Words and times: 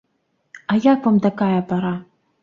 А 0.71 0.77
як 0.85 0.99
вам 1.07 1.19
такая 1.25 1.59
пара? 1.73 1.93